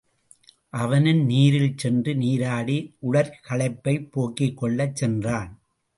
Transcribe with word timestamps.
அவனும் 0.73 1.19
நீரில் 1.25 1.77
சென்று 1.77 2.15
நீராடி 2.15 2.77
உடற்களைப்பைப் 3.11 4.11
போக்கிக் 4.11 4.57
கொள்ளச் 4.57 4.95
சென்றான். 4.95 5.51